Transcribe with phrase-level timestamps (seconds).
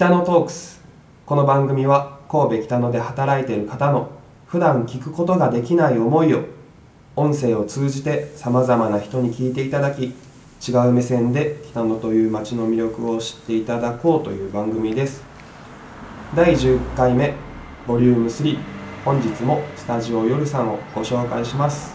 [0.00, 0.80] 北野トークス。
[1.26, 4.08] この番組は神戸北野で働いている方の
[4.46, 6.44] 普段聞くことができない思いを
[7.16, 10.14] 音声を通じてさまざまな人に聞いていただき
[10.66, 15.22] 違う目線で北野という街の魅力を知っていただこうという番組です。
[16.34, 17.34] 第10回目
[17.86, 18.56] ボリューム3
[19.04, 21.94] 本日もスタジオ夜さんをご紹介します。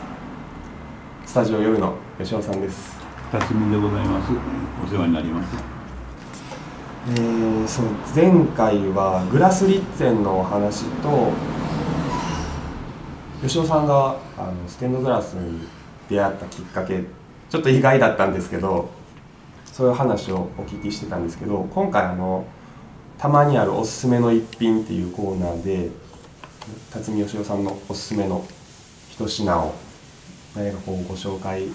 [1.25, 2.99] スタジオ夜の吉尾さんです。
[3.31, 4.31] 辰巳でございます。
[4.85, 5.84] お世話になります。
[7.07, 7.85] えー、そう
[8.15, 11.31] 前回はグラスリッツェンのお話と
[13.43, 15.67] 吉尾さんがあのステンドグラスに
[16.09, 17.03] 出会ったきっかけ
[17.51, 18.89] ちょっと意外だったんですけど
[19.65, 22.47] そういう話をお聞きしてたんですけど今回あの
[23.19, 25.91] たまにあるおすすめの一品っていうコーナーで
[26.89, 28.43] 辰巳義雄さんのおすすめの
[29.11, 29.75] 一品を
[30.55, 31.67] 何かこうご紹介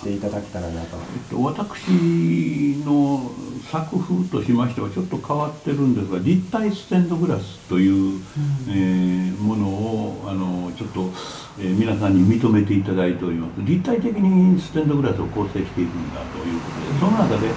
[0.00, 3.30] していただけたらなと、えっと、私の
[3.70, 8.22] 作風としましてはちょっと変わってるんですが立体ステンドグラスという、うん、
[8.68, 11.10] えー、ものをあのちょっと、
[11.58, 13.60] えー、皆さんに認めていただいております。
[13.62, 17.48] 立体的にステンドグラスを構成していくんだということでその中で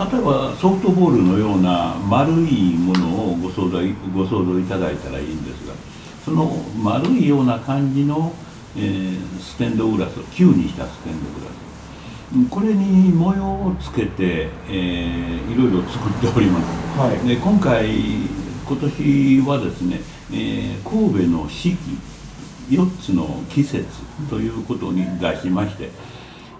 [0.00, 3.80] 例えばソフトボールのような丸いものをご想像
[4.14, 5.74] ご想像いただいたらいいんですが
[6.24, 6.46] その
[6.82, 8.32] 丸いような感じの
[8.76, 11.70] えー、ステンドグラス球にしたステンドグラス。
[12.48, 17.88] これに模様をつけて、えー、いろいろ作っております、はい、で今回
[18.64, 21.98] 今年はですね、えー、神戸の四季
[22.70, 23.84] 4つの季節
[24.28, 25.90] ということに出しまして、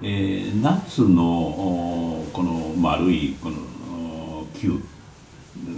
[0.02, 3.56] えー、夏のこの丸いこの
[4.56, 4.80] 球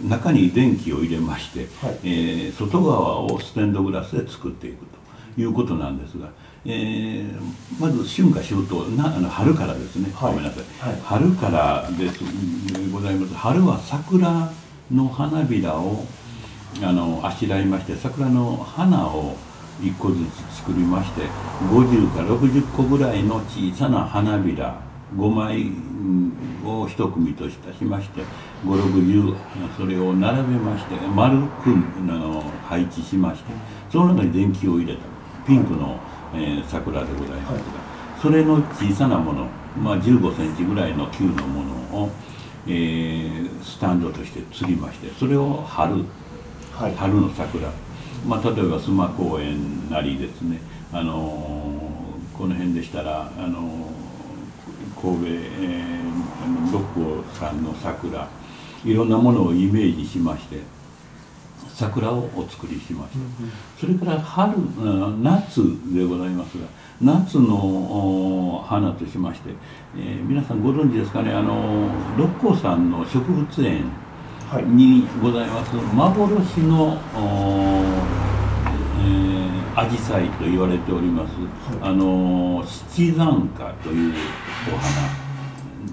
[0.09, 5.03] 中に電気を入れまして、はい、えー、外側をステンドグラスで作っていくと。
[5.37, 6.29] いうことなんですが、
[6.65, 7.33] えー、
[7.81, 12.21] まず春夏秋冬なあの春からですね、はい、ごめんなさい、はい、春からです
[12.93, 13.35] ございます。
[13.35, 14.53] 春は桜
[14.93, 16.05] の花びらを
[16.83, 19.37] あのあしらいまして桜の花を
[19.81, 21.23] 1個ずつ作りまして
[21.71, 24.81] 50か60個ぐらいの小さな花びら
[25.17, 25.73] 5枚
[26.65, 28.23] を1組といたしまして
[28.65, 29.37] 560
[29.77, 33.53] それを並べまして丸くあの配置しまして
[33.91, 35.12] その中に電気を入れた
[35.47, 35.99] ピンクの、
[36.35, 37.63] えー、桜でございますが、はい、
[38.21, 42.11] それの小さなもの、まあ、1 5センチぐらいの球のものを、
[42.67, 46.05] えー、スタンドとして釣りましてそれを春、
[46.73, 47.69] はい、春の桜、
[48.27, 50.61] まあ、例えば須磨公園なりですね、
[50.93, 58.29] あのー、この辺でしたら、あのー、神戸、えー、六甲さんの桜。
[58.85, 60.59] いろんなものをイメージしまして
[61.75, 64.53] 桜をお作りしました、それから春
[65.23, 65.63] 夏
[65.95, 66.67] でございますが
[67.01, 69.51] 夏の花としまして、
[69.97, 73.85] えー、皆さんご存知ですかねあの六甲山の植物園
[74.77, 76.99] にございます幻の
[79.75, 81.35] アジサイと言われております、
[81.81, 84.15] はい、あの七残花という
[84.73, 85.23] お花。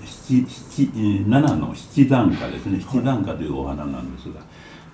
[0.06, 0.92] 七七
[1.26, 2.80] 七の七残花ですね。
[2.80, 4.42] 七残花というお花なんですが、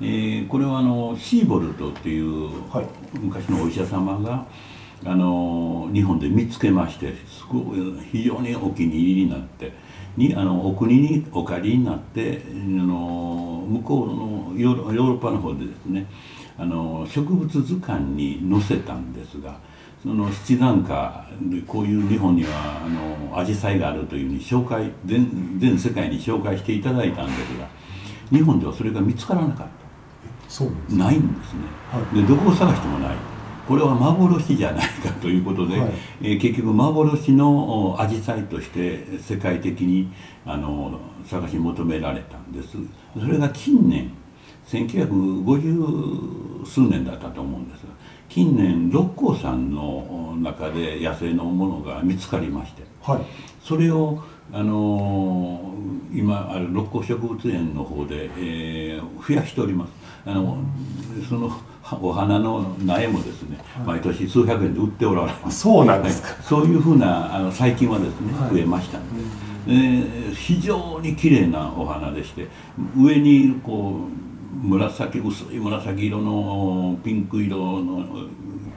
[0.01, 2.49] えー、これはあのシーボルトっていう、
[3.13, 4.45] 昔のお医者様が
[5.05, 9.71] あの日本で見つけましてすごい非常にお気に入りになって
[10.17, 14.03] にあのお国にお借りになってあの向こ
[14.53, 16.07] うのヨーロッパの方でですね
[16.57, 19.59] あの植物図鑑に載せたんですが
[20.01, 22.49] その七段花でこういう日本には
[22.85, 27.67] あの紫陽花があるというふうに紹介全全世界に紹介していただいたんですが
[28.31, 29.84] 日本ではそれが見つからなかった。
[30.55, 31.59] そうないんですね、
[31.91, 33.15] はい、でどこを探してもない。
[33.67, 40.13] これは幻じゃないかということで、はい、えー、結局幻のアジサイとして世界的に
[40.45, 42.77] あの探し求められたんです。
[43.19, 44.11] それが近年
[44.67, 47.81] 1950数年だったと思うんです。
[47.81, 47.89] が
[48.29, 53.21] 近年六甲山の中で野生のものが見つかりまして、はい、
[53.61, 59.91] それをあのー、今ある六甲植物園の方で、えー、増やしております。
[60.25, 60.57] あの
[61.27, 61.51] その
[62.01, 65.59] お花の苗もですね、毎年数百円で売っておられます。
[65.59, 69.23] そうなんですか、そういうふうなあの最近はですね、増えましたので、
[69.67, 72.47] えー、非常に綺麗なお花でして
[72.97, 78.27] 上にこう紫薄い紫色のピンク色の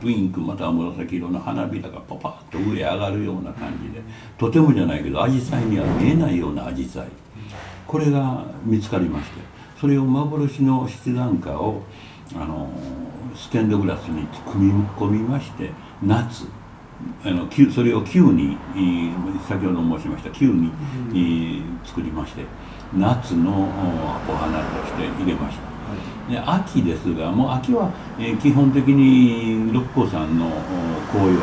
[0.01, 4.03] ピンクまたは紫色の花びらがパパッと上へ上がるような感じで
[4.37, 7.09] とてもじゃないけどアジサイには見えないようなアジサイ。
[7.87, 9.41] これが見つかりまして
[9.81, 11.83] それを幻の七段花を
[12.35, 12.69] あの
[13.35, 15.71] ステンドグラスに組み込みまして
[16.03, 16.47] 夏
[17.25, 18.59] あのそれを球に
[19.47, 20.73] 先ほど申しました球に、
[21.85, 22.45] 作りまして
[22.97, 25.69] 夏のお花として入れました。
[26.31, 30.51] で秋ですがもう秋は、えー、基本的に六甲山の
[31.11, 31.41] 紅葉、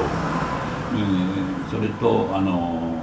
[0.94, 2.94] えー、それとあの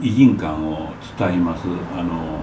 [0.00, 1.64] 偉人感を伝えます
[1.94, 2.42] あの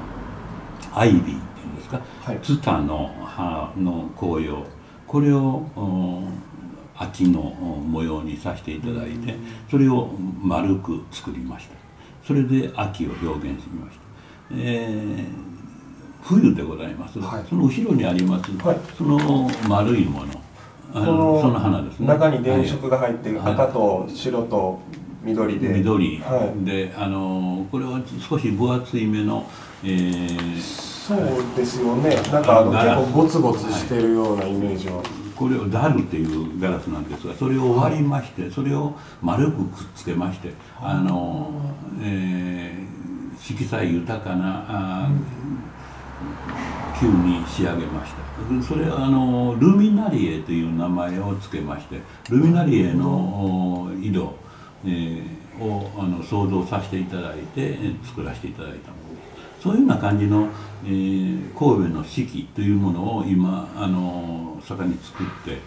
[0.93, 1.33] アイビーってい
[1.63, 4.63] うんですか、はい、ツタの葉の紅葉。
[5.07, 5.63] これを
[6.97, 9.35] 秋の模様にさせていただいて
[9.69, 10.09] それを
[10.41, 11.75] 丸く作りました。
[12.25, 14.03] それで秋を表現しました、
[14.51, 15.25] えー、
[16.21, 20.33] 冬でございます、はい、その後ろにあります、はい、その丸いもの。
[20.93, 22.07] そのその花ですね。
[22.07, 24.79] 中に電飾が入って、赤と白と
[25.23, 25.67] 緑で。
[25.69, 29.45] 緑、はい、であのこれは少し分厚い目の、
[29.83, 31.19] えー、そう
[31.55, 32.15] ですよね。
[32.33, 35.01] なんかあの結構ゴツゴツしてるようなイメージは、
[35.37, 40.51] これをダルっていうガラスなんですがそれを割りまして、それを丸くくっつけまして
[40.81, 41.49] あの、
[42.01, 45.09] えー、色彩豊かなあ、
[46.99, 48.67] 球に仕上げました。
[48.67, 54.35] それはあのルミナリエという名前を付けましてルミナリエの色、
[54.85, 58.91] えー、をあの想像させていただいて作らせていただいた
[59.67, 60.47] そういうような感じの、
[60.85, 65.57] えー、神戸の四季というものを今あの盛んに作って、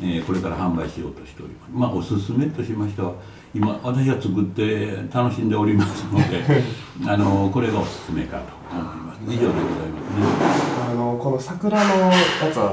[0.00, 1.70] えー、これから販売しようとしております。
[1.70, 3.12] まあおすすめとしましては
[3.54, 6.42] 今私が作って楽しんでおりますので
[7.06, 9.20] あのこれがおすすめかと思います。
[9.28, 10.90] 以上でございますね。
[10.90, 12.12] あのこの桜のや
[12.50, 12.72] つは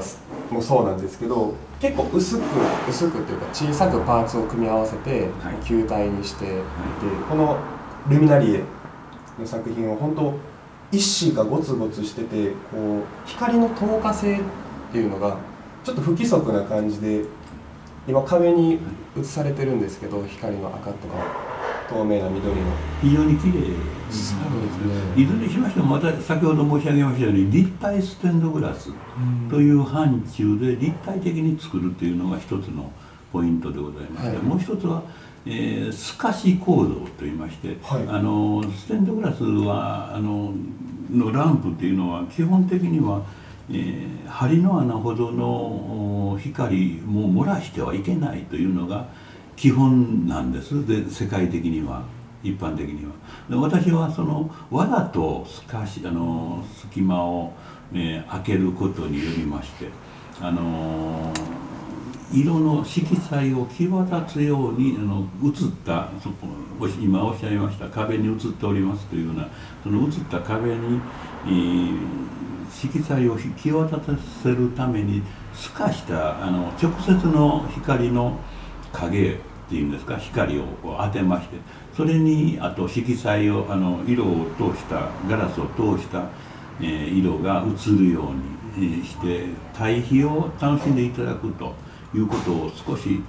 [0.50, 2.44] もそうなんですけど結構薄く
[2.90, 5.28] 薄くっていうか小さくパーツを組み合わせて
[5.66, 6.64] 球体にしてはい、
[7.30, 7.58] この
[8.08, 8.64] ルミナリエ
[9.38, 10.57] の作品を本当
[10.92, 14.42] 一紙がゴツゴツしててこう光の透過性っ
[14.92, 15.38] ていうのが
[15.84, 17.26] ちょっと不規則な感じで
[18.08, 18.80] 今壁に
[19.20, 21.48] 映されてるんですけど光の赤とか
[21.90, 22.62] 透明な緑の
[23.02, 23.54] 非常に綺麗
[24.08, 24.42] ですね
[25.16, 28.92] いずれにしましてもまた先ほど申し上げましたように立体ステンドグラス
[29.50, 32.92] という範疇で立体的に作るというのが一つの
[33.32, 35.02] ポイントでございまして、はい、もう一つは
[35.50, 40.54] えー、透かし構造といいまして、はい、あのステンドグラスはあの
[41.10, 43.24] のランプっていうのは基本的には、
[43.70, 49.08] えー、針の穴ほどの光も漏らしてはいけないというのが
[49.56, 52.04] 基本なんですで世界的には
[52.44, 53.14] 一般的には。
[53.50, 57.54] で私はそのわざと透かしあの隙間を、
[57.94, 59.88] えー、開けることによりまして
[60.42, 61.67] あのー
[62.32, 65.52] 色の色彩を際立つようにあの映っ
[65.86, 66.30] たそ
[67.00, 69.48] 今おっしゃいました壁に映っておりますというような
[69.82, 71.00] その映った壁に、
[71.46, 71.98] えー、
[72.70, 78.38] 色彩を際立たせるために透かしたあの直接の光の
[78.92, 81.58] 影っていうんですか光を当てまして
[81.96, 86.30] それにあと色彩をあの色を通したガラスを通した、
[86.82, 88.32] えー、色が映るよ
[88.76, 91.88] うにして対比を楽しんでいただくと。
[92.14, 93.22] いうことを少し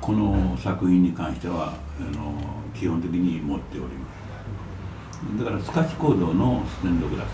[0.00, 2.34] この作品に関してはあの
[2.74, 5.38] 基本的に持っております。
[5.38, 7.26] だから透かし構造のステンドグラス、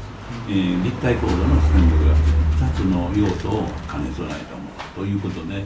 [0.48, 2.42] えー、立体構造のステンドグラス。
[2.62, 5.64] 2つの要素を兼ね備えたものということで、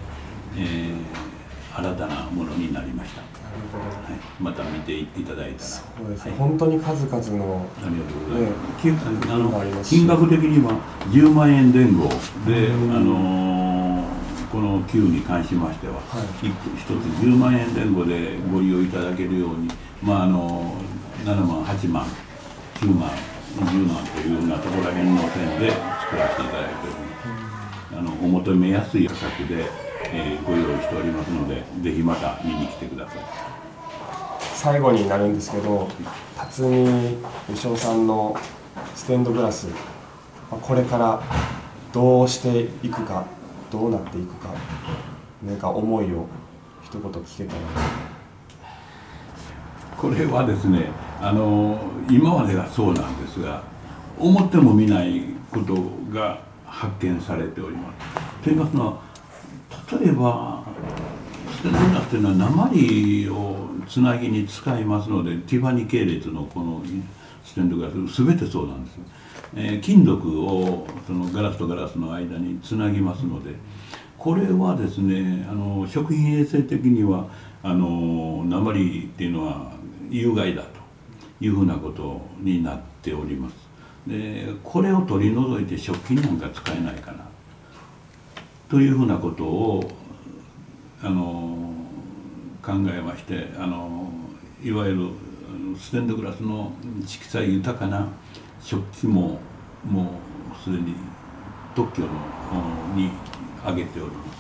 [0.57, 3.21] えー、新たなものになりました。
[3.21, 5.69] はい、また見ていただいたら。
[5.69, 10.73] そうですね、はい、本当に数々のありがとうございます、ね、金額的には
[11.11, 12.09] 10万円前後
[12.47, 13.66] で、あのー
[14.57, 19.69] この給に関しましては、はい、1つ10万円前後でご利用いただけるように、
[20.03, 20.73] まあ、あの
[21.27, 22.07] 7万8万
[22.77, 23.11] 9万
[23.57, 27.99] 20万というようなところら辺の線で作らせていただいております。
[27.99, 29.67] あのお求めやすい価格で、
[30.05, 33.19] えー、ご用意しておりますのでぜひまた見に来てください。
[34.55, 35.87] 最後になるんですけど
[36.35, 37.19] 辰巳
[37.51, 38.35] 武将さんの
[38.95, 39.69] ステンドグラス
[40.49, 41.23] これから
[41.93, 43.36] どうしていくか
[43.71, 44.55] どうなっていくか
[45.45, 46.27] 何か思いを
[46.85, 47.61] 一言聞けたら
[49.97, 51.79] これはですねあの
[52.11, 53.63] 今までがそうなんですが
[54.19, 55.75] 思ってもみないこと
[56.13, 58.15] が発見されております。
[58.45, 59.03] と言いますのは
[60.01, 60.65] 例えば
[61.57, 63.57] ステンドグラスというのは鉛を
[63.89, 66.83] つなぎに使いますのでティファニ系列のこの
[67.45, 68.99] ステンドグラス全てそうなんです。
[69.55, 73.55] え、金属をそのガラスとガラスの間につなぎますので
[74.19, 77.29] これはですねあの食品衛生的には
[77.63, 79.73] あの鉛っていうのは
[80.11, 80.69] 有害だと
[81.45, 83.55] いうふうなことになっております。
[84.07, 87.27] でこれを取り除いて食品なんか使えないかな
[88.69, 89.91] というふうなことを
[91.03, 91.73] あの
[92.63, 94.11] 考えましてあの
[94.63, 95.09] いわゆる
[95.79, 96.73] ステンドグラスの
[97.05, 98.09] 色彩豊かな
[98.61, 99.39] 食器も
[99.85, 100.13] も
[100.53, 100.95] うすでに
[101.75, 102.09] 特許の
[102.95, 103.11] に
[103.63, 104.33] 挙げておりま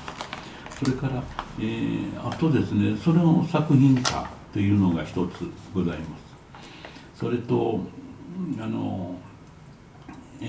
[0.70, 0.84] す。
[0.84, 1.22] それから、
[1.58, 6.16] えー、あとですねそれの作品化というのが一つございま
[7.14, 7.18] す。
[7.18, 7.80] それと
[8.60, 9.14] あの、
[10.40, 10.44] え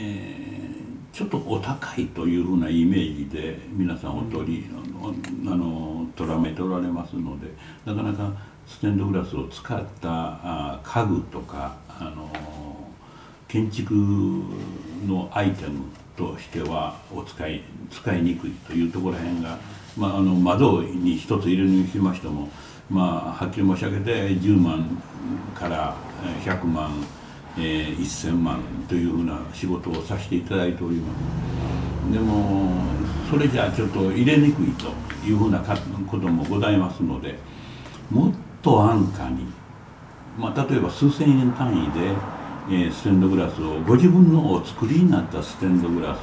[1.13, 4.65] ー、ちょっとお高いというふうなイメージで皆さんお取り、
[5.47, 7.47] あのとらめておられますので
[7.86, 8.33] なかなか
[8.65, 12.29] ステンドグラスを使ったあ家具とかあの
[13.48, 13.94] 建築
[15.06, 15.86] のアイテム
[16.16, 17.62] としてはお使い
[17.92, 19.58] 使いにくいというところらへんが、
[19.96, 22.50] まあ、あの窓に一つ入れにしましても、
[22.89, 25.01] まあ、はっきり申し上げて10万
[25.56, 25.96] から
[26.44, 26.92] 100万、
[27.58, 31.48] えー、1000万というふうな仕事をさせていただいております。
[32.12, 32.72] でも
[33.30, 34.88] それじゃあちょっと入れにくいと
[35.25, 37.36] いうふうなこともございますので
[38.10, 39.46] もっと安価に、
[40.38, 42.13] まあ、例えば数千円単位で、
[42.69, 46.19] えー、ステンドグラスをご自分のお作りになったステンドグラス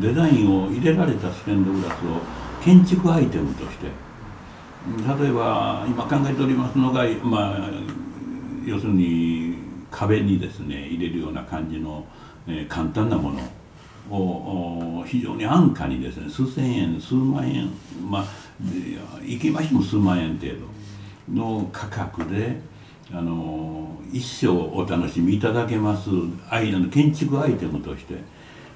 [0.00, 2.20] デザインを入れられたステンドグラスを
[2.64, 3.86] 建築アイテムとして
[5.20, 7.70] 例えば今考えておりますのが、まあ、
[8.64, 9.56] 要するに
[9.90, 12.06] 壁にですね入れるような感じの、
[12.46, 13.40] えー、簡単なもの
[14.16, 17.70] を非常に安価にですね数千円数万円
[18.08, 18.24] まあ
[19.24, 20.52] 行きましても数万円程
[21.28, 22.60] 度の価格で
[23.12, 26.08] あの一生お楽しみいただけます
[26.48, 28.14] アイの建築アイテムとして、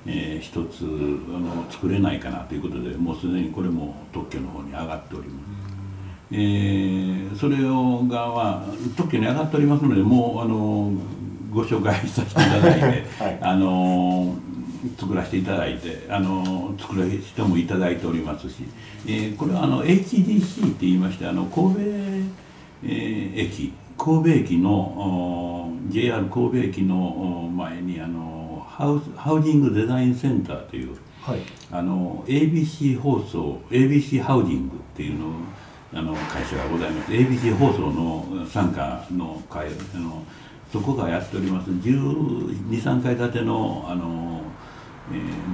[0.07, 5.79] えー、一つあの作れないかなということでもうすでにこれも特許の方に上がっております。
[6.31, 10.93] えー、それをが、まあ、特許に上がっておりますのでもうあの
[11.51, 14.37] ご紹介させていただいて、 はい、あの
[14.99, 18.57] 作らせていただいてあの作らせてもいただいておりますし、
[19.07, 31.41] えー、これはあの HDC って言いましてあの神戸、えー、駅神戸駅の JR 神戸駅の前にあのハウハウジングデザインセンターという、はい、
[31.73, 35.27] あの ABC 放送 ABC ハウジングっていうの
[35.93, 37.13] あの会社がございます。
[37.13, 40.23] ABC 放送の傘下の会あの
[40.73, 41.71] そこがやっております。
[41.71, 44.43] 123階建てのあの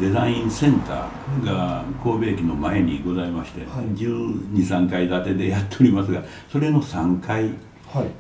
[0.01, 7.51] デザインセンターが神戸駅の前にございまして、はい、123階建てでやっておりますがそれの3階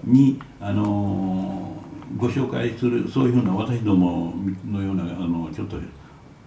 [0.04, 1.82] に、はい、あの
[2.16, 5.76] ご紹介するそういうふうな私どものようなあのちょっと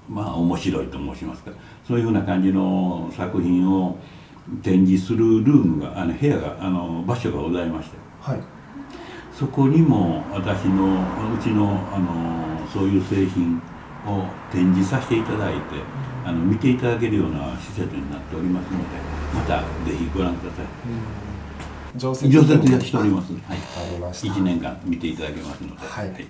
[0.10, 1.52] まあ面白いと申しますか。
[1.86, 3.98] そういうふうな感じの作品を
[4.64, 8.40] 展示するルームがあの部屋があの場所がございまして、はい、
[9.34, 11.02] そこにも私の
[11.34, 13.62] うちのあのそういう製品
[14.06, 15.60] を展示させていただいて、
[16.24, 18.86] あの見ていただけるような施設になっておりますので
[19.34, 21.37] またぜひご覧ください。
[21.98, 23.34] 常設常設しております。
[23.34, 24.27] はい。
[24.27, 25.88] 一年間見ていただけますので。
[25.88, 26.12] はい。
[26.12, 26.25] はい、い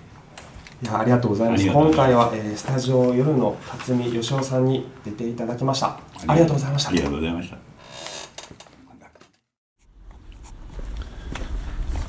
[0.86, 1.66] やありがとうございます。
[1.66, 6.00] 今回は、えー、スタジオ夜の辰巳義雄さんに出ていただきました。
[6.26, 6.90] ありがとうございました。
[6.90, 7.68] ありがとうございました。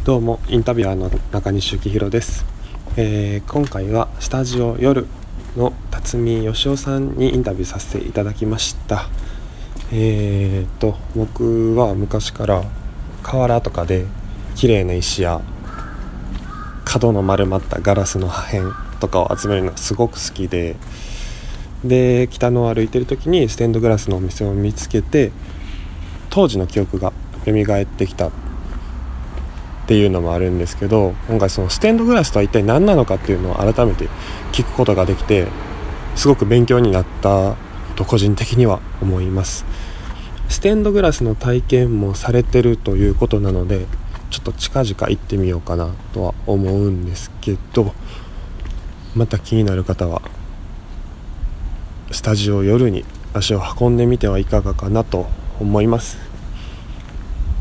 [0.05, 2.43] どうもインタビュアーの中西幸宏です、
[2.95, 5.05] えー、今回はスタジオ夜
[5.55, 9.07] の辰巳義雄さんにインタビューさせていただきました
[9.91, 12.63] えーと僕は昔から
[13.29, 14.07] 河原とかで
[14.55, 15.41] 綺麗な石や
[16.83, 20.75] 角の丸まったガラスの破片とかを集めるのがすごく好きで
[21.85, 25.31] で北野を歩いてる時にステンドグラスのお店を見つけて
[26.31, 27.13] 当時の記憶が
[27.45, 28.29] 蘇ってきた。
[28.29, 28.31] っ
[29.89, 34.07] ていうのもあるんですけど今回そのステンドグラスとは一体何なのかっていうのを改めて
[34.51, 35.47] 聞くことができて
[36.15, 37.55] すごく勉強になった
[37.95, 39.65] と個人的には思います。
[40.49, 43.85] ステンドグラスの体験もされてるということなので
[44.29, 47.93] ちょっと近々行ってみようかなとは思うんですけど
[49.15, 50.21] また気になる方は
[52.11, 55.27] スタジオ夜に足を運んでみてはいかがかなと
[55.59, 56.17] 思います、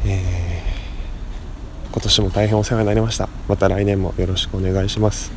[0.04, 3.28] えー、今年も大変お世話になりました。
[3.48, 5.32] また来年もよろしくお願いします。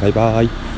[0.00, 0.71] バイバーイ。